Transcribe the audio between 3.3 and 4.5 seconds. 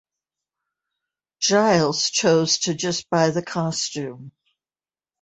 costume.